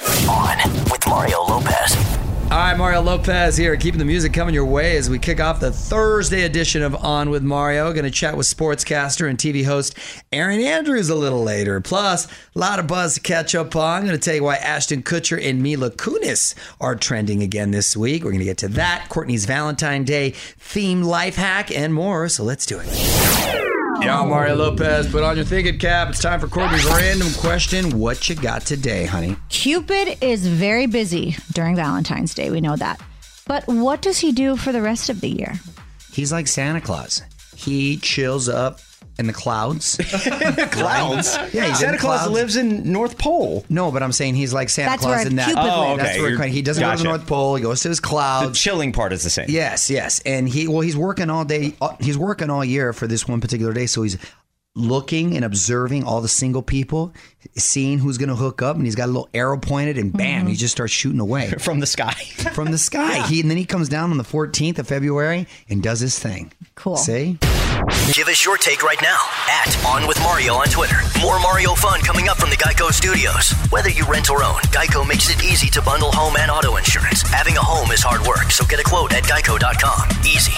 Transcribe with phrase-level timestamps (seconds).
[0.00, 0.58] On
[0.90, 1.96] with Mario Lopez.
[2.50, 5.60] All right, Mario Lopez here, keeping the music coming your way as we kick off
[5.60, 7.92] the Thursday edition of On with Mario.
[7.92, 9.96] Going to chat with sportscaster and TV host
[10.32, 11.80] Erin Andrews a little later.
[11.80, 13.98] Plus, a lot of buzz to catch up on.
[14.00, 17.96] I'm going to tell you why Ashton Kutcher and Mila Kunis are trending again this
[17.96, 18.24] week.
[18.24, 22.28] We're going to get to that, Courtney's Valentine Day theme life hack, and more.
[22.28, 23.73] So let's do it.
[24.00, 26.08] Yeah, Mario Lopez, put on your thinking cap.
[26.10, 27.98] It's time for Courtney's random question.
[27.98, 29.36] What you got today, honey?
[29.48, 32.50] Cupid is very busy during Valentine's Day.
[32.50, 33.00] We know that.
[33.46, 35.54] But what does he do for the rest of the year?
[36.12, 37.22] He's like Santa Claus.
[37.56, 38.80] He chills up
[39.18, 39.96] in the clouds.
[40.70, 41.36] Clouds?
[41.52, 42.30] Yeah, he's in Santa the Claus clouds.
[42.32, 43.64] lives in North Pole.
[43.68, 45.46] No, but I'm saying he's like Santa That's Claus where in that.
[45.46, 45.98] Cupid Oh, lives.
[46.02, 46.20] That's okay.
[46.22, 47.02] where You're- he doesn't go to gotcha.
[47.04, 47.54] the North Pole.
[47.56, 48.58] He goes to his The clouds.
[48.60, 49.46] chilling part is the same.
[49.48, 51.74] Yes, yes, and he well, he's working all day.
[51.80, 54.18] uh, He's working all year for this one particular day, so he's
[54.76, 57.12] looking and observing all the single people,
[57.56, 60.48] seeing who's going to hook up, and he's got a little arrow pointed, and bam,
[60.48, 62.12] he just starts shooting away From the sky.
[62.54, 63.24] from the sky.
[63.28, 66.52] He and then he comes down on the 14th of February and does his thing.
[66.74, 66.96] Cool.
[66.96, 67.38] See?
[68.12, 69.18] Give us your take right now
[69.48, 70.96] at On With Mario on Twitter.
[71.20, 73.50] More Mario fun coming up from the Geico Studios.
[73.70, 77.22] Whether you rent or own, Geico makes it easy to bundle home and auto insurance.
[77.22, 80.08] Having a home is hard work, so get a quote at geico.com.
[80.24, 80.52] Easy.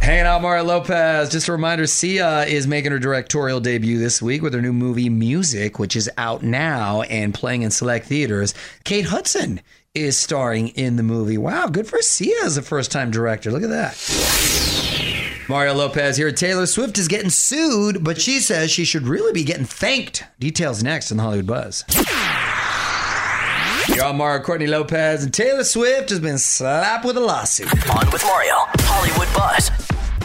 [0.00, 1.30] Hanging out, Mario Lopez.
[1.30, 5.08] Just a reminder Sia is making her directorial debut this week with her new movie
[5.08, 8.52] Music, which is out now and playing in select theaters.
[8.84, 9.60] Kate Hudson
[9.94, 11.38] is starring in the movie.
[11.38, 13.52] Wow, good for Sia as a first time director.
[13.52, 14.85] Look at that.
[15.48, 16.32] Mario Lopez here.
[16.32, 20.24] Taylor Swift is getting sued, but she says she should really be getting thanked.
[20.40, 21.84] Details next on the Hollywood Buzz.
[23.94, 27.68] You're on Mario Courtney Lopez, and Taylor Swift has been slapped with a lawsuit.
[27.88, 29.70] On with Mario, Hollywood Buzz.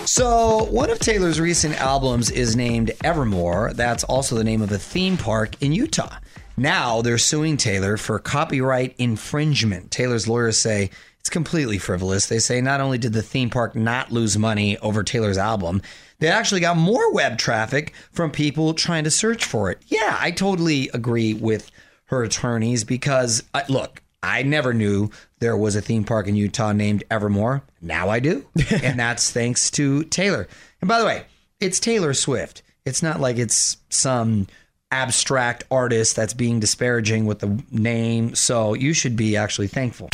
[0.10, 3.74] So, one of Taylor's recent albums is named Evermore.
[3.76, 6.18] That's also the name of a theme park in Utah.
[6.58, 9.92] Now they're suing Taylor for copyright infringement.
[9.92, 10.90] Taylor's lawyers say
[11.22, 12.26] it's completely frivolous.
[12.26, 15.84] They say not only did the theme park not lose money over Taylor's album,
[16.18, 19.78] they actually got more web traffic from people trying to search for it.
[19.86, 21.70] Yeah, I totally agree with
[22.06, 26.72] her attorneys because, uh, look, I never knew there was a theme park in Utah
[26.72, 27.62] named Evermore.
[27.84, 28.44] Now I do.
[28.82, 30.48] and that's thanks to Taylor.
[30.82, 31.26] And by the way,
[31.60, 32.64] it's Taylor Swift.
[32.84, 34.48] It's not like it's some
[34.90, 38.34] abstract artist that's being disparaging with the name.
[38.34, 40.10] So you should be actually thankful.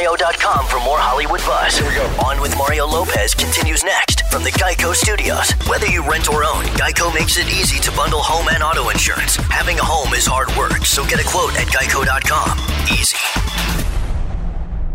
[0.00, 1.76] OnWithMario.com for more Hollywood buzz.
[1.76, 2.06] Here we go.
[2.24, 5.52] On with Mario Lopez continues next from the Geico Studios.
[5.68, 9.36] Whether you rent or own, Geico makes it easy to bundle home and auto insurance.
[9.36, 12.58] Having a home is hard work, so get a quote at Geico.com.
[12.90, 13.16] Easy.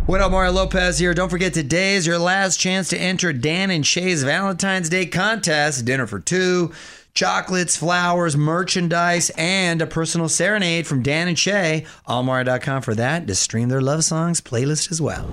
[0.07, 1.13] What up, Mario Lopez here.
[1.13, 5.85] Don't forget today is your last chance to enter Dan and Shay's Valentine's Day contest.
[5.85, 6.71] Dinner for two,
[7.15, 11.85] chocolates, flowers, merchandise, and a personal serenade from Dan and Shay.
[12.07, 13.25] Allmario.com for that.
[13.25, 15.27] To stream their love songs playlist as well.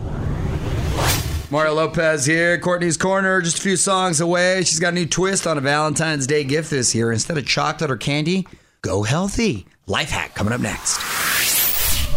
[1.51, 4.63] Mario Lopez here, Courtney's Corner, just a few songs away.
[4.63, 7.13] She's got a new twist on a Valentine's Day gift this year.
[7.13, 8.47] Instead of chocolate or candy,
[8.81, 9.67] go healthy.
[9.87, 10.99] Life hack coming up next.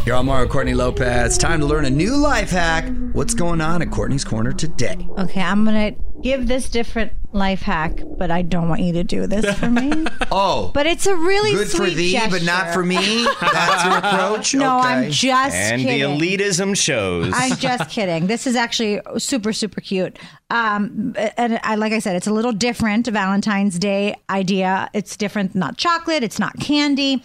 [0.05, 1.37] You're on Mario Courtney Lopez.
[1.37, 2.85] Time to learn a new life hack.
[3.11, 5.05] What's going on at Courtney's Corner today?
[5.17, 9.27] Okay, I'm gonna give this different life hack, but I don't want you to do
[9.27, 10.05] this for me.
[10.37, 13.25] Oh, but it's a really good for sweet thee, but not for me.
[13.39, 14.55] That's your approach.
[14.55, 14.87] No, okay.
[14.87, 16.17] I'm just and kidding.
[16.19, 17.31] the elitism shows.
[17.33, 18.27] I'm just kidding.
[18.27, 20.17] This is actually super, super cute.
[20.49, 24.89] Um, and I, like I said, it's a little different Valentine's Day idea.
[24.93, 27.23] It's different, not chocolate, it's not candy.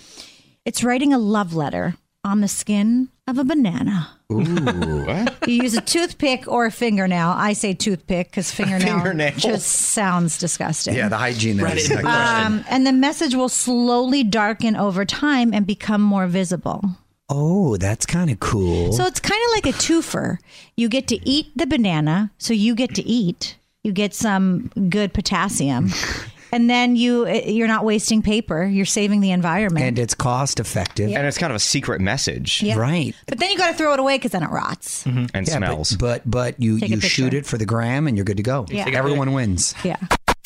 [0.65, 4.11] It's writing a love letter on the skin of a banana.
[4.29, 5.37] what?
[5.49, 7.29] You use a toothpick or a fingernail.
[7.29, 9.33] I say toothpick because fingernail, Fingernail.
[9.37, 10.95] just sounds disgusting.
[10.95, 12.47] Yeah, the hygiene there is not question.
[12.53, 16.83] Um, and the message will slowly darken over time and become more visible.
[17.29, 18.93] Oh, that's kind of cool.
[18.93, 20.39] So it's kind of like a twofer.
[20.77, 23.57] You get to eat the banana, so you get to eat.
[23.83, 25.91] You get some good potassium.
[26.53, 28.65] And then you uh, you're not wasting paper.
[28.65, 29.85] You're saving the environment.
[29.87, 31.11] and it's cost effective.
[31.13, 32.77] And it's kind of a secret message Yeah.
[32.77, 33.15] Right.
[33.27, 35.05] but then you got to throw it away because then it rots.
[35.05, 35.27] Mm-hmm.
[35.35, 35.93] and Yeah, smells.
[35.93, 38.43] But, but but you Take you shoot it for the gram and you're good to
[38.43, 38.67] go.
[38.69, 38.89] Yeah.
[38.89, 39.75] Everyone wins.
[39.85, 39.97] Yeah.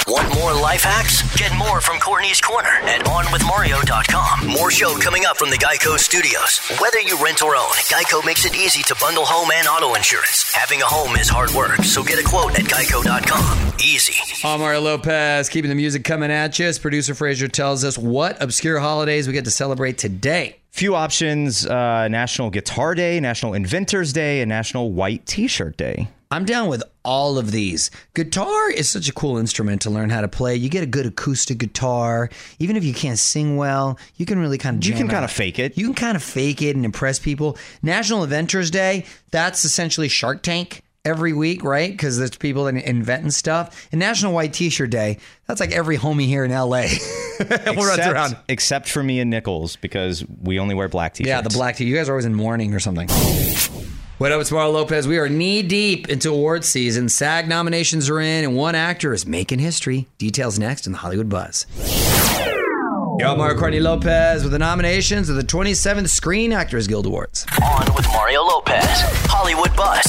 [0.06, 1.22] Want more life hacks?
[1.38, 4.46] Get more from Courtney's Corner at OnWithMario.com.
[4.48, 6.60] More show coming up from the Geico Studios.
[6.78, 10.52] Whether you rent or own, Geico makes it easy to bundle home and auto insurance.
[10.52, 13.72] Having a home is hard work, so get a quote at Geico.com.
[13.82, 14.46] Easy.
[14.46, 16.66] I'm Mario Lopez, keeping the music coming at you.
[16.66, 20.56] As producer Fraser tells us what obscure holidays we get to celebrate today.
[20.70, 26.08] Few options uh, National Guitar Day, National Inventors Day, and National White T shirt Day.
[26.34, 27.92] I'm down with all of these.
[28.12, 30.56] Guitar is such a cool instrument to learn how to play.
[30.56, 32.28] You get a good acoustic guitar.
[32.58, 35.30] Even if you can't sing well, you can really kind of You can kind of
[35.30, 35.78] fake it.
[35.78, 37.56] You can kind of fake it and impress people.
[37.84, 41.92] National Inventors Day, that's essentially Shark Tank every week, right?
[41.92, 43.86] Because there's people that inventing stuff.
[43.92, 46.78] And National White T-shirt Day, that's like every homie here in LA.
[47.38, 48.36] except, around.
[48.48, 51.28] except for me and Nichols because we only wear black t shirts.
[51.28, 51.84] Yeah, the black tea.
[51.84, 53.08] You guys are always in mourning or something.
[54.18, 55.08] What up, it's Mario Lopez.
[55.08, 57.08] We are knee deep into awards season.
[57.08, 60.06] SAG nominations are in, and one actor is making history.
[60.18, 61.66] Details next in the Hollywood Buzz.
[63.18, 67.44] Yo, Mario Courtney Lopez with the nominations of the 27th Screen Actors Guild Awards.
[67.60, 68.84] On with Mario Lopez.
[69.26, 70.04] Hollywood Buzz.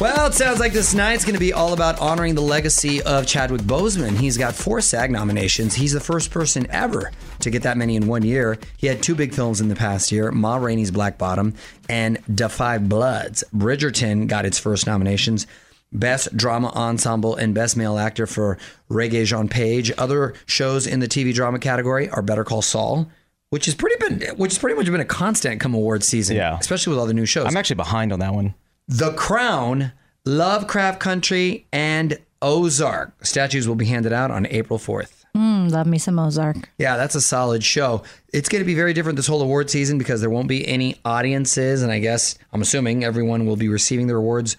[0.00, 3.28] Well, it sounds like this night's going to be all about honoring the legacy of
[3.28, 4.16] Chadwick Boseman.
[4.16, 5.72] He's got four SAG nominations.
[5.74, 8.58] He's the first person ever to get that many in one year.
[8.76, 11.54] He had two big films in the past year Ma Rainey's Black Bottom
[11.88, 12.18] and
[12.50, 13.44] Five Bloods.
[13.54, 15.46] Bridgerton got its first nominations.
[15.92, 18.58] Best Drama Ensemble and Best Male Actor for
[18.90, 19.92] Regé-Jean Page.
[19.96, 23.08] Other shows in the TV drama category are Better Call Saul,
[23.50, 26.34] which has pretty been which has pretty much been a constant come awards season.
[26.34, 26.58] Yeah.
[26.58, 27.46] Especially with all the new shows.
[27.46, 28.54] I'm actually behind on that one.
[28.88, 29.92] The Crown,
[30.24, 33.24] Lovecraft Country, and Ozark.
[33.24, 35.24] Statues will be handed out on April 4th.
[35.36, 36.56] Mm, love me some Ozark.
[36.78, 38.02] Yeah, that's a solid show.
[38.32, 40.96] It's going to be very different this whole award season because there won't be any
[41.04, 44.56] audiences, and I guess I'm assuming everyone will be receiving their awards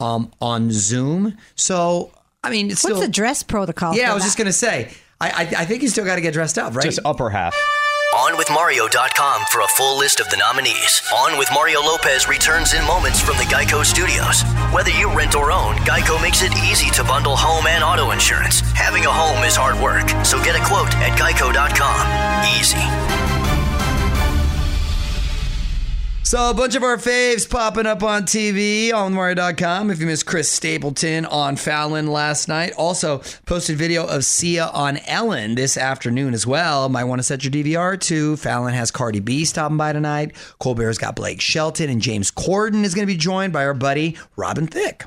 [0.00, 1.36] um, on Zoom.
[1.54, 2.12] So,
[2.42, 3.06] I mean, it's What's still.
[3.06, 3.94] the dress protocol?
[3.94, 4.26] yeah, for I was that?
[4.28, 4.90] just going to say.
[5.20, 6.84] I, I, I think you still got to get dressed up, right?
[6.84, 7.54] Just upper half.
[8.14, 11.02] OnWithMario.com for a full list of the nominees.
[11.14, 14.42] On with Mario Lopez returns in moments from the Geico Studios.
[14.72, 18.60] Whether you rent or own, Geico makes it easy to bundle home and auto insurance.
[18.74, 22.56] Having a home is hard work, so get a quote at Geico.com.
[22.58, 23.35] Easy.
[26.36, 29.90] So a bunch of our faves popping up on TV on Mario.com.
[29.90, 34.98] If you missed Chris Stapleton on Fallon last night, also posted video of Sia on
[35.06, 36.90] Ellen this afternoon as well.
[36.90, 40.36] Might want to set your DVR to Fallon has Cardi B stopping by tonight.
[40.60, 44.18] Colbert's got Blake Shelton and James Corden is going to be joined by our buddy
[44.36, 45.06] Robin Thicke.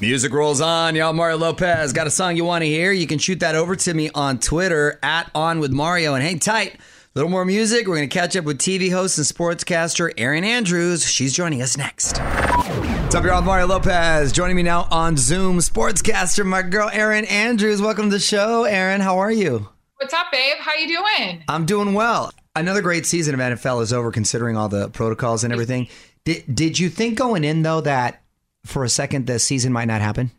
[0.00, 1.12] Music rolls on, y'all.
[1.12, 2.92] Mario Lopez got a song you want to hear?
[2.92, 6.38] You can shoot that over to me on Twitter at On With Mario and hang
[6.38, 6.74] tight.
[6.76, 6.78] A
[7.16, 7.88] little more music.
[7.88, 11.04] We're going to catch up with TV host and sportscaster Erin Andrews.
[11.04, 12.18] She's joining us next.
[12.18, 13.42] What's up, y'all?
[13.42, 15.58] Mario Lopez joining me now on Zoom.
[15.58, 17.82] Sportscaster, my girl Erin Andrews.
[17.82, 19.00] Welcome to the show, Erin.
[19.00, 19.68] How are you?
[19.96, 20.58] What's up, babe?
[20.60, 21.42] How you doing?
[21.48, 22.30] I'm doing well.
[22.54, 25.88] Another great season of NFL is over, considering all the protocols and everything.
[26.22, 28.22] Did Did you think going in though that
[28.64, 30.30] for a second the season might not happen?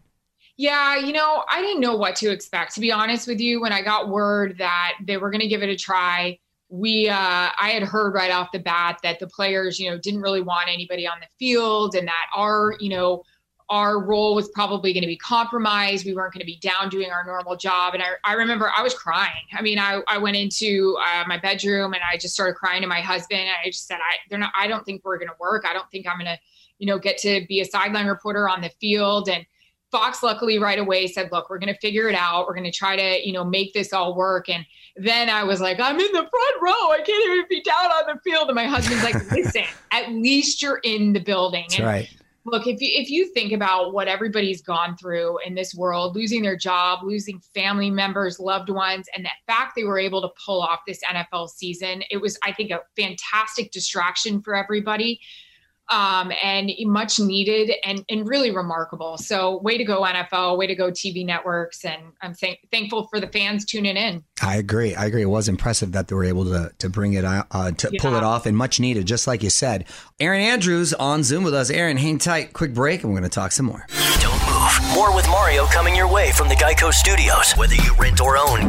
[0.58, 2.76] Yeah, you know, I didn't know what to expect.
[2.76, 5.64] To be honest with you, when I got word that they were going to give
[5.64, 9.80] it a try, we uh, I had heard right off the bat that the players,
[9.80, 13.24] you know, didn't really want anybody on the field, and that our, you know,
[13.70, 16.06] our role was probably going to be compromised.
[16.06, 17.94] We weren't going to be down doing our normal job.
[17.94, 19.44] And I, I remember I was crying.
[19.54, 22.88] I mean, I, I went into uh, my bedroom and I just started crying to
[22.88, 23.42] my husband.
[23.42, 25.66] I just said, I, they're not, I don't think we're going to work.
[25.70, 26.40] I don't think I'm going to,
[26.80, 29.30] you know, get to be a sideline reporter on the field.
[29.30, 29.46] And
[29.92, 32.48] Fox luckily right away said, look, we're going to figure it out.
[32.48, 34.50] We're going to try to, you know, make this all work.
[34.50, 36.92] And then I was like, I'm in the front row.
[36.92, 38.48] I can't even be down on the field.
[38.48, 41.66] And my husband's like, listen, at least you're in the building.
[41.70, 42.10] That's and right.
[42.46, 46.42] Look, if you if you think about what everybody's gone through in this world, losing
[46.42, 50.62] their job, losing family members, loved ones, and that fact they were able to pull
[50.62, 55.20] off this NFL season, it was, I think, a fantastic distraction for everybody
[55.90, 59.18] um, and much needed and, and really remarkable.
[59.18, 61.84] So, way to go, NFL, way to go, TV networks.
[61.86, 64.24] And I'm thank- thankful for the fans tuning in.
[64.42, 64.96] I agree.
[64.96, 65.24] I agree.
[65.24, 68.16] It was impressive that they were able to to bring it out, uh, to pull
[68.16, 69.86] it off, and much needed, just like you said.
[70.20, 71.70] Erin Andrews on Zoom with us.
[71.70, 72.54] Erin, hang tight.
[72.54, 73.86] Quick break, and we're going to talk some more.
[74.20, 74.96] Don't move.
[74.96, 77.54] More with Mario coming your way from the Geico Studios.
[77.54, 78.68] Whether you rent or own,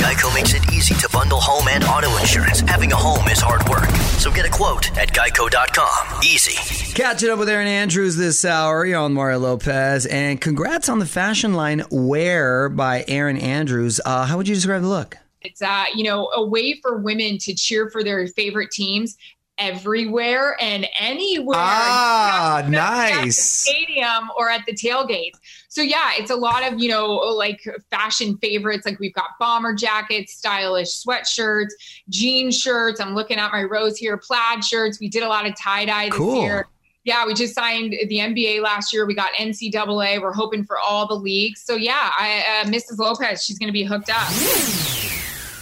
[1.30, 2.58] bundle home and auto insurance.
[2.60, 3.88] Having a home is hard work.
[4.18, 6.22] So get a quote at geico.com.
[6.25, 6.92] Easy.
[6.94, 8.84] Catching up with Erin Andrews this hour.
[8.84, 14.00] You're on Mario Lopez, and congrats on the fashion line Wear by Erin Andrews.
[14.04, 15.18] Uh, how would you describe the look?
[15.42, 19.16] It's uh, you know, a way for women to cheer for their favorite teams
[19.56, 21.58] everywhere and anywhere.
[21.60, 23.44] Ah, Not just at the nice.
[23.44, 25.38] stadium or at the tailgates.
[25.72, 27.60] So yeah, it's a lot of, you know, like
[27.92, 28.84] fashion favorites.
[28.84, 31.68] Like we've got bomber jackets, stylish sweatshirts,
[32.08, 33.00] jean shirts.
[33.00, 34.98] I'm looking at my rows here, plaid shirts.
[34.98, 36.42] We did a lot of tie-dye this Cool.
[36.42, 36.66] year.
[37.04, 39.06] Yeah, we just signed the NBA last year.
[39.06, 40.20] We got NCAA.
[40.20, 41.62] We're hoping for all the leagues.
[41.62, 42.98] So yeah, I, uh, Mrs.
[42.98, 44.28] Lopez, she's going to be hooked up.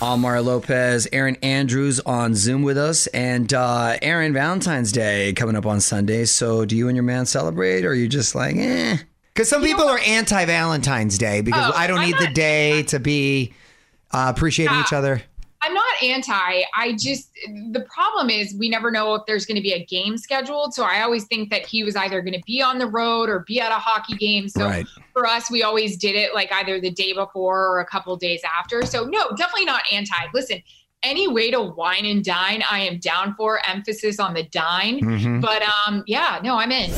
[0.01, 5.67] Amar Lopez, Erin Andrews on Zoom with us, and uh, Erin Valentine's Day coming up
[5.67, 6.25] on Sunday.
[6.25, 8.97] So, do you and your man celebrate, or are you just like, eh?
[9.39, 12.35] Because some people are anti Valentine's Day because Oh, I don't I'm need the not-
[12.35, 13.55] day to be
[14.11, 14.83] uh, appreciating Yeah.
[14.83, 15.23] each other.
[15.63, 16.63] I'm not anti.
[16.77, 17.31] I just
[17.71, 20.75] the problem is we never know if there's going to be a game scheduled.
[20.75, 23.45] So I always think that he was either going to be on the road or
[23.47, 24.49] be at a hockey game.
[24.49, 24.87] So Right.
[25.13, 28.41] for us, we always did it like either the day before or a couple days
[28.59, 28.85] after.
[28.87, 30.17] So no, definitely not anti.
[30.35, 30.61] Listen,
[31.05, 33.61] any way to wine and dine, I am down for.
[33.69, 34.99] Emphasis on the dine.
[35.01, 35.41] Mhm.
[35.41, 36.91] But um, yeah, no, I'm in.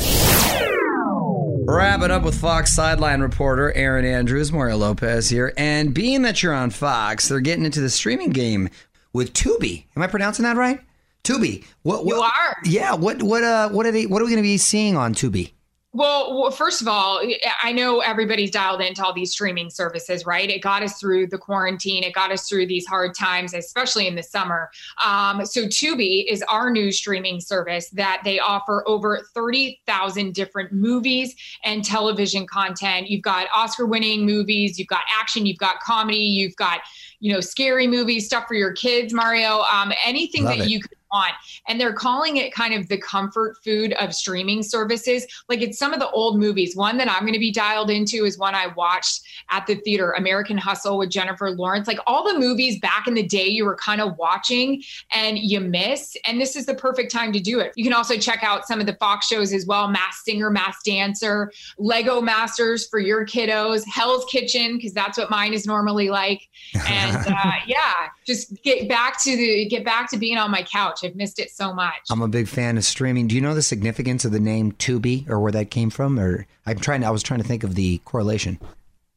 [1.63, 5.53] Wrap it up with Fox sideline reporter Erin Andrews, Mario Lopez here.
[5.59, 8.71] And being that you're on Fox, they're getting into the streaming game
[9.13, 9.85] with Tubi.
[9.95, 10.81] Am I pronouncing that right?
[11.23, 11.65] Tubi.
[11.83, 12.57] What, what You are.
[12.65, 12.95] Yeah.
[12.95, 15.53] What what uh what are they what are we going to be seeing on Tubi?
[15.93, 17.21] Well, well, first of all,
[17.61, 20.49] I know everybody's dialed into all these streaming services, right?
[20.49, 22.05] It got us through the quarantine.
[22.05, 24.71] It got us through these hard times, especially in the summer.
[25.05, 31.35] Um, so, Tubi is our new streaming service that they offer over 30,000 different movies
[31.65, 33.11] and television content.
[33.11, 36.83] You've got Oscar winning movies, you've got action, you've got comedy, you've got,
[37.19, 40.71] you know, scary movies, stuff for your kids, Mario, um, anything Love that it.
[40.71, 41.33] you could want.
[41.69, 45.27] And they're calling it kind of the comfort food of streaming services.
[45.49, 46.77] Like it's some of the old movies.
[46.77, 50.13] One that I'm going to be dialed into is one I watched at the theater,
[50.13, 51.87] American Hustle with Jennifer Lawrence.
[51.87, 55.61] Like all the movies back in the day you were kind of watching and you
[55.61, 56.17] miss.
[56.27, 57.73] And this is the perfect time to do it.
[57.77, 60.85] You can also check out some of the Fox shows as well Masked Singer, Masked
[60.85, 66.49] Dancer, Lego Masters for your kiddos, Hell's Kitchen, because that's what mine is normally like.
[66.91, 71.00] And uh, yeah, just get back to the get back to being on my couch.
[71.05, 72.01] I've missed it so much.
[72.11, 73.29] I'm a big fan of streaming.
[73.29, 76.19] Do you know the significance of the name Tubi or where that came from?
[76.19, 77.05] Or I'm trying.
[77.05, 78.59] I was trying to think of the correlation.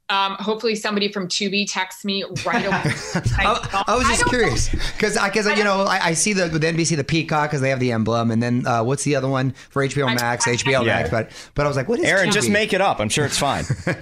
[0.10, 2.82] Um, hopefully, somebody from Tubi texts me right away.
[3.40, 6.50] I, I was just don't curious because I because you know I, I see the
[6.52, 9.30] with NBC the Peacock because they have the emblem, and then uh, what's the other
[9.30, 10.46] one for HBO Max?
[10.46, 10.94] HBO Yeah.
[10.98, 12.34] Max, but but I was like, what is Erin, Tubi?
[12.34, 13.00] just make it up.
[13.00, 13.64] I'm sure it's fine.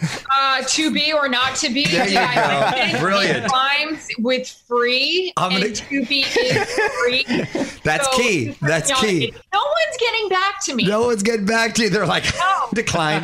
[0.44, 1.86] Uh, to be or not to be.
[1.86, 3.00] There you Yeah, go.
[3.00, 3.48] Brilliant.
[3.50, 7.24] Times with free, I'm gonna- and to be is free.
[7.84, 8.56] That's So, key.
[8.62, 9.34] That's you know, key.
[9.54, 10.86] No one's getting back to me.
[10.88, 11.90] No one's getting back to you.
[11.90, 12.68] They're like No.
[12.74, 13.24] decline.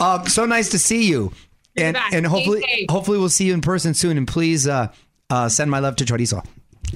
[0.00, 1.32] um, so nice to see you,
[1.76, 4.16] and and hopefully hopefully we'll see you in person soon.
[4.16, 4.92] And please uh,
[5.30, 6.44] uh, send my love to Chorizo.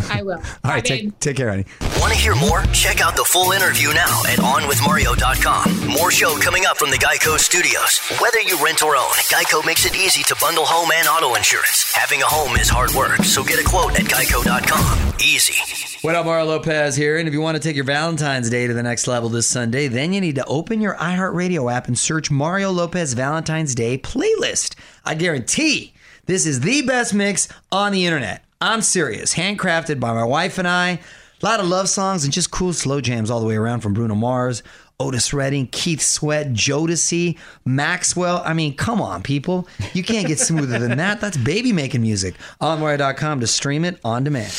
[0.10, 0.40] I will.
[0.64, 1.64] All right, take take care, honey.
[2.00, 2.62] Want to hear more?
[2.72, 5.88] Check out the full interview now at OnWithMario.com.
[5.88, 7.98] More show coming up from the Geico Studios.
[8.20, 11.92] Whether you rent or own, Geico makes it easy to bundle home and auto insurance.
[11.94, 15.14] Having a home is hard work, so get a quote at Geico.com.
[15.20, 15.54] Easy.
[16.02, 17.18] What up, Mario Lopez here.
[17.18, 19.86] And if you want to take your Valentine's Day to the next level this Sunday,
[19.86, 24.76] then you need to open your iHeartRadio app and search Mario Lopez Valentine's Day playlist.
[25.04, 25.92] I guarantee
[26.24, 28.44] this is the best mix on the internet.
[28.62, 29.34] I'm serious.
[29.34, 31.00] Handcrafted by my wife and I.
[31.42, 33.94] A lot of love songs and just cool slow jams all the way around from
[33.94, 34.62] Bruno Mars,
[34.98, 38.42] Otis Redding, Keith Sweat, Jodeci, Maxwell.
[38.44, 39.66] I mean, come on, people.
[39.94, 41.22] You can't get smoother than that.
[41.22, 42.34] That's baby making music.
[42.60, 44.52] On Mario.com to stream it on demand.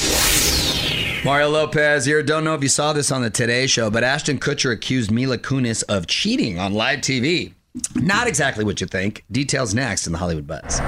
[1.23, 2.23] Mario Lopez here.
[2.23, 5.37] Don't know if you saw this on the Today Show, but Ashton Kutcher accused Mila
[5.37, 7.53] Kunis of cheating on live TV.
[7.93, 9.23] Not exactly what you think.
[9.31, 10.81] Details next in the Hollywood Buzz.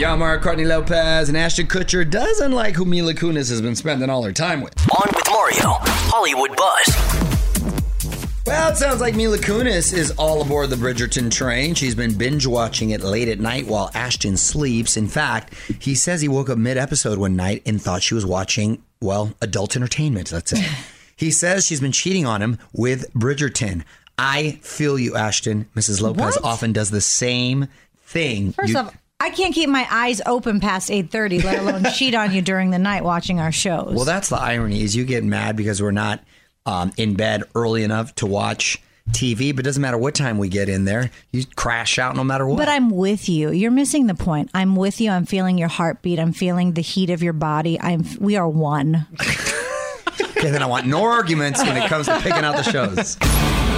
[0.00, 4.08] Yeah, Mario Courtney Lopez and Ashton Kutcher does unlike who Mila Kunis has been spending
[4.08, 4.72] all her time with.
[4.90, 5.76] On with Mario,
[6.08, 8.46] Hollywood Buzz.
[8.46, 11.74] Well, it sounds like Mila Kunis is all aboard the Bridgerton train.
[11.74, 14.96] She's been binge watching it late at night while Ashton sleeps.
[14.96, 18.24] In fact, he says he woke up mid episode one night and thought she was
[18.24, 20.66] watching, well, adult entertainment, let's say.
[21.16, 23.84] he says she's been cheating on him with Bridgerton.
[24.16, 25.68] I feel you, Ashton.
[25.76, 26.00] Mrs.
[26.00, 26.44] Lopez What?
[26.44, 27.68] often does the same
[28.06, 28.52] thing.
[28.52, 32.14] First You- off, I can't keep my eyes open past eight thirty, let alone cheat
[32.14, 33.94] on you during the night watching our shows.
[33.94, 36.24] Well, that's the irony is you get mad because we're not
[36.64, 40.48] um, in bed early enough to watch TV, but it doesn't matter what time we
[40.48, 41.10] get in there.
[41.32, 42.58] You crash out no matter what.
[42.58, 43.50] But I'm with you.
[43.50, 44.50] You're missing the point.
[44.54, 45.10] I'm with you.
[45.10, 46.18] I'm feeling your heartbeat.
[46.18, 47.78] I'm feeling the heat of your body.
[47.80, 48.04] I'm.
[48.18, 49.06] We are one.
[49.20, 53.16] okay, then I want no arguments when it comes to picking out the shows.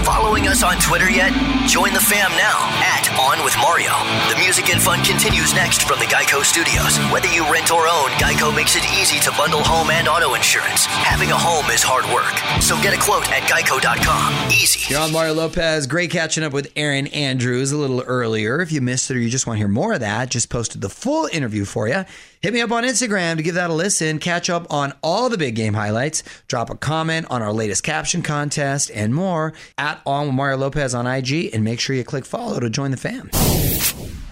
[0.04, 1.32] Following us on Twitter yet?
[1.68, 3.92] Join the fam now at On with Mario.
[4.28, 6.98] The music and fun continues next from the Geico Studios.
[7.12, 10.86] Whether you rent or own, Geico makes it easy to bundle home and auto insurance.
[10.86, 14.50] Having a home is hard work, so get a quote at Geico.com.
[14.50, 14.92] Easy.
[14.92, 15.86] You're on Mario Lopez.
[15.86, 18.60] Great catching up with Erin Andrews a little earlier.
[18.60, 20.80] If you missed it or you just want to hear more of that, just posted
[20.80, 22.04] the full interview for you.
[22.42, 24.18] Hit me up on Instagram to give that a listen.
[24.18, 26.24] Catch up on all the big game highlights.
[26.48, 30.92] Drop a comment on our latest caption contest and more at On with Mario Lopez
[30.92, 31.54] on IG.
[31.54, 33.30] And make sure you click follow to join the fam.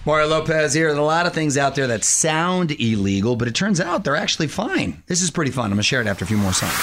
[0.05, 0.87] Mario Lopez here.
[0.87, 4.17] There's a lot of things out there that sound illegal, but it turns out they're
[4.17, 5.01] actually fine.
[5.07, 5.67] This is pretty fun.
[5.67, 6.73] I'm going to share it after a few more songs.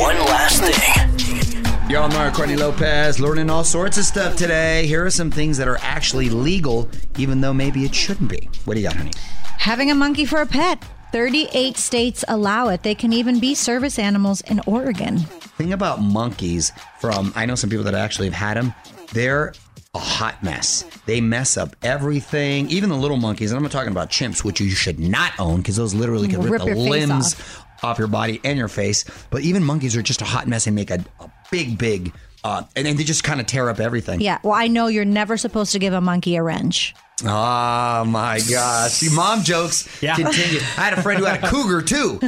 [0.00, 0.93] One last thing.
[1.94, 4.84] On Mario Courtney Lopez, learning all sorts of stuff today.
[4.84, 8.50] Here are some things that are actually legal, even though maybe it shouldn't be.
[8.64, 9.12] What do you got, honey?
[9.58, 10.84] Having a monkey for a pet.
[11.12, 12.82] 38 states allow it.
[12.82, 15.18] They can even be service animals in Oregon.
[15.56, 18.74] Thing about monkeys, from I know some people that actually have had them,
[19.12, 19.54] they're
[19.94, 20.84] a hot mess.
[21.06, 23.52] They mess up everything, even the little monkeys.
[23.52, 26.42] And I'm not talking about chimps, which you should not own because those literally can
[26.42, 27.63] rip, Rip the limbs off.
[27.84, 27.98] Off.
[27.98, 29.04] your body and your face.
[29.30, 32.62] But even monkeys are just a hot mess and make a, a big, big, uh,
[32.76, 34.20] and then they just kind of tear up everything.
[34.20, 36.94] Yeah, well, I know you're never supposed to give a monkey a wrench.
[37.24, 38.90] Oh my gosh.
[38.92, 40.58] See, mom jokes continue.
[40.76, 42.18] I had a friend who had a cougar too.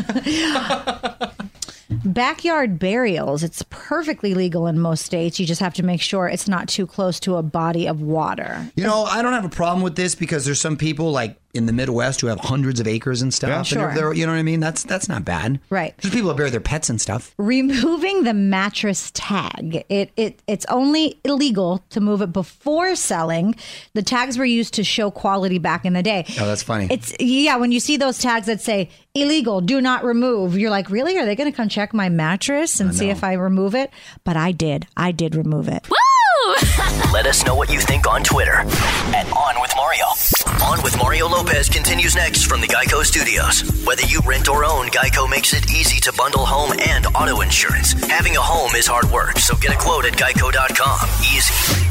[2.04, 5.38] Backyard burials, it's perfectly legal in most states.
[5.38, 8.70] You just have to make sure it's not too close to a body of water.
[8.74, 11.66] You know, I don't have a problem with this because there's some people like in
[11.66, 13.48] the Midwest who have hundreds of acres and stuff.
[13.50, 13.58] Yeah.
[13.58, 13.86] and Sure.
[13.88, 14.60] they're- they're- you know what I mean?
[14.60, 15.58] That's that's not bad.
[15.70, 15.94] Right.
[15.98, 17.34] There's people that bury their pets and stuff.
[17.38, 19.84] Removing the mattress tag.
[19.88, 23.54] It it it's only illegal to move it before selling.
[23.94, 26.24] The tags were used to show quality back in the day.
[26.40, 26.86] Oh, that's funny.
[26.90, 30.90] It's yeah, when you see those tags that say illegal, do not remove, you're like,
[30.90, 31.16] really?
[31.18, 33.90] Are they going to come check my mattress and see if I remove it?
[34.24, 34.86] But I did.
[34.96, 35.86] I did remove it.
[37.12, 40.05] Let us know what you think on Twitter at On With Mario.
[40.62, 43.62] On With Mario Lopez continues next from the Geico Studios.
[43.85, 47.92] Whether you rent or own, Geico makes it easy to bundle home and auto insurance.
[48.09, 51.09] Having a home is hard work, so get a quote at geico.com.
[51.20, 51.86] Easy.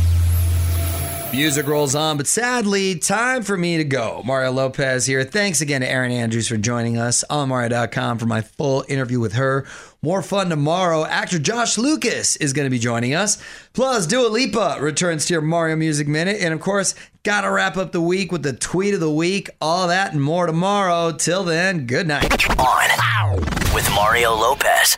[1.32, 4.22] Music rolls on, but sadly, time for me to go.
[4.24, 5.24] Mario Lopez here.
[5.24, 9.34] Thanks again to Erin Andrews for joining us on Mario.com for my full interview with
[9.34, 9.66] her.
[10.02, 11.04] More fun tomorrow.
[11.04, 13.38] Actor Josh Lucas is going to be joining us.
[13.74, 16.38] Plus, Dua Lipa returns to your Mario Music Minute.
[16.40, 19.50] And of course, got to wrap up the week with the tweet of the week.
[19.60, 21.12] All that and more tomorrow.
[21.12, 22.50] Till then, good night.
[22.58, 23.42] On
[23.74, 24.98] with Mario Lopez.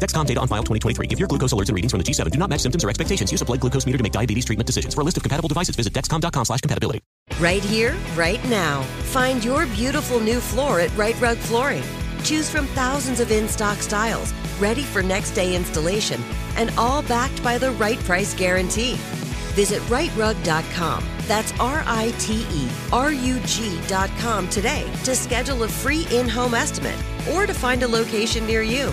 [0.00, 1.08] Dexcom data on file 2023.
[1.08, 3.30] If your glucose alerts and readings from the G7 do not match symptoms or expectations,
[3.30, 4.94] use a blood glucose meter to make diabetes treatment decisions.
[4.94, 7.00] For a list of compatible devices, visit dexcom.com slash compatibility.
[7.38, 8.82] Right here, right now.
[9.12, 11.84] Find your beautiful new floor at Right Rug Flooring.
[12.24, 16.20] Choose from thousands of in stock styles, ready for next day installation,
[16.56, 18.94] and all backed by the right price guarantee.
[19.54, 21.04] Visit rightrug.com.
[21.26, 26.54] That's R I T E R U G.com today to schedule a free in home
[26.54, 26.98] estimate
[27.32, 28.92] or to find a location near you.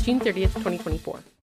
[0.03, 1.31] June 30th, 2024.